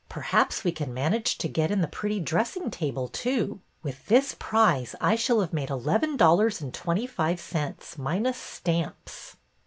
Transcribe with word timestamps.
Perhaps 0.09 0.63
we 0.63 0.71
can 0.71 0.95
manage 0.95 1.37
to 1.37 1.47
get 1.47 1.69
in 1.69 1.81
the 1.81 1.87
pretty 1.87 2.19
dressing 2.19 2.71
table, 2.71 3.07
too. 3.07 3.59
With 3.83 4.07
this 4.07 4.35
prize 4.39 4.95
I 4.99 5.15
shall 5.15 5.41
have 5.41 5.53
made 5.53 5.69
eleven 5.69 6.17
dollars 6.17 6.59
and 6.59 6.73
twenty 6.73 7.05
five 7.05 7.39
cents, 7.39 7.99
minus 7.99 8.39
stamps 8.39 9.35